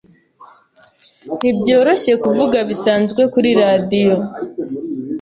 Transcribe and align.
Ntibyoroshye 1.37 2.13
kuvuga 2.23 2.57
bisanzwe 2.69 3.21
kuri 3.33 3.49
radio. 3.61 4.13